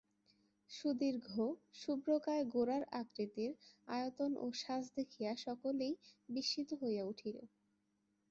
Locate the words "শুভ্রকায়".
1.75-2.43